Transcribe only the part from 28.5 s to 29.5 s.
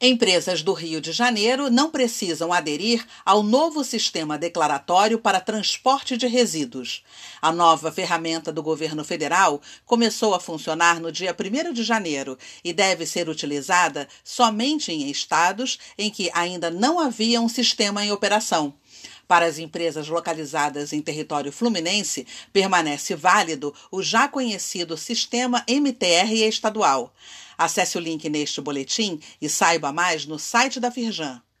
boletim e